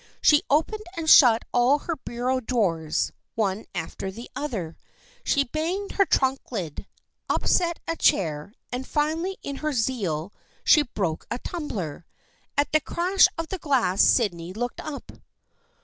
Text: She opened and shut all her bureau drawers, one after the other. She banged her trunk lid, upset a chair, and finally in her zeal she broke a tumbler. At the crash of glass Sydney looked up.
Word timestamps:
She 0.19 0.41
opened 0.49 0.81
and 0.97 1.07
shut 1.07 1.45
all 1.53 1.77
her 1.77 1.95
bureau 1.95 2.39
drawers, 2.39 3.11
one 3.35 3.65
after 3.75 4.09
the 4.09 4.31
other. 4.35 4.75
She 5.23 5.43
banged 5.43 5.91
her 5.91 6.05
trunk 6.07 6.51
lid, 6.51 6.87
upset 7.29 7.77
a 7.87 7.95
chair, 7.95 8.51
and 8.71 8.87
finally 8.87 9.37
in 9.43 9.57
her 9.57 9.73
zeal 9.73 10.33
she 10.63 10.81
broke 10.81 11.27
a 11.29 11.37
tumbler. 11.37 12.07
At 12.57 12.71
the 12.71 12.79
crash 12.81 13.27
of 13.37 13.47
glass 13.61 14.01
Sydney 14.01 14.53
looked 14.53 14.79
up. 14.81 15.11